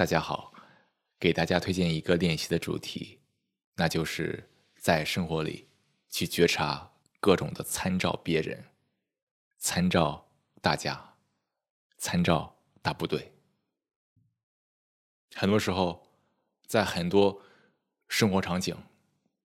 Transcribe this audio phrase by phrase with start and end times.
[0.00, 0.54] 大家好，
[1.18, 3.20] 给大家推荐一个练习的主题，
[3.74, 5.68] 那就是在生活里
[6.08, 8.64] 去觉察各种的参照别人、
[9.58, 10.26] 参照
[10.62, 11.16] 大家、
[11.98, 13.34] 参照大部队。
[15.34, 16.08] 很多时候，
[16.66, 17.42] 在很多
[18.08, 18.74] 生活场景，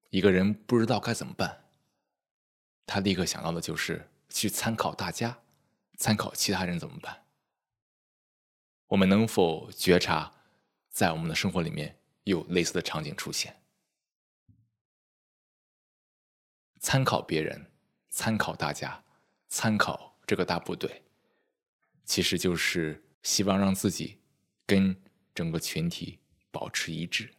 [0.09, 1.65] 一个人不知道该怎么办，
[2.85, 5.39] 他立刻想到的就是去参考大家、
[5.97, 7.25] 参考其他人怎么办。
[8.87, 10.31] 我们能否觉察？
[10.95, 13.61] 在我们的生活里面有类似的场景出现，
[16.79, 17.69] 参考别人，
[18.07, 19.03] 参考大家，
[19.49, 21.03] 参考这个大部队，
[22.05, 24.21] 其实就是希望让自己
[24.65, 24.95] 跟
[25.33, 27.35] 整个群体保持一致。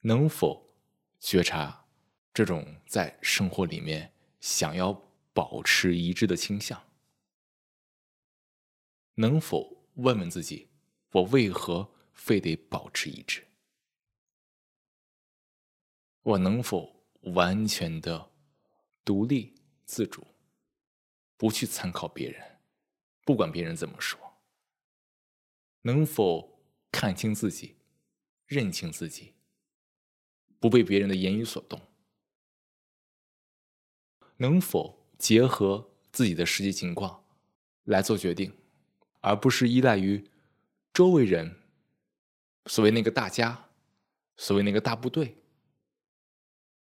[0.00, 0.74] 能否
[1.20, 1.88] 觉察
[2.32, 4.94] 这种在生活里面想要
[5.34, 6.82] 保持一致的倾向？
[9.16, 10.70] 能否问问自己？
[11.12, 13.46] 我为何非得保持一致？
[16.22, 18.30] 我能否完全的
[19.04, 19.54] 独立
[19.86, 20.26] 自主，
[21.38, 22.58] 不去参考别人，
[23.24, 24.20] 不管别人怎么说？
[25.82, 26.60] 能否
[26.92, 27.76] 看清自己，
[28.46, 29.32] 认清自己，
[30.58, 31.80] 不被别人的言语所动？
[34.36, 37.24] 能否结合自己的实际情况
[37.84, 38.54] 来做决定，
[39.20, 40.28] 而不是依赖于？
[40.98, 41.54] 周围人，
[42.66, 43.56] 所谓那个大家，
[44.36, 45.32] 所谓那个大部队，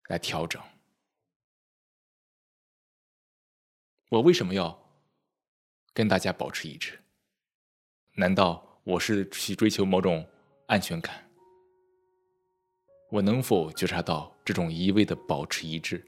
[0.09, 0.63] 来调整。
[4.11, 4.79] 我为什么要
[5.95, 7.01] 跟大家保持一致？
[8.17, 10.29] 难道我是去追求某种
[10.67, 11.27] 安全感？
[13.11, 16.07] 我能否觉察到这种一味的保持一致，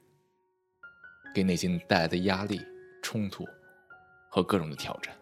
[1.34, 2.60] 给内心带来的压力、
[3.02, 3.46] 冲突
[4.30, 5.18] 和各种的挑战？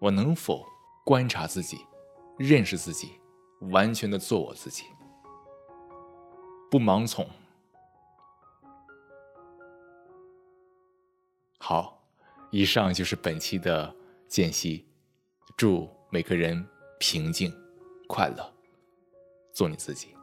[0.00, 0.66] 我能否？
[1.10, 1.84] 观察自己，
[2.38, 3.18] 认识自己，
[3.72, 4.84] 完全的做我自己，
[6.70, 7.28] 不盲从。
[11.58, 12.00] 好，
[12.52, 13.92] 以上就是本期的
[14.28, 14.86] 间隙，
[15.56, 16.64] 祝每个人
[17.00, 17.52] 平静、
[18.06, 18.54] 快乐，
[19.52, 20.14] 做你自己。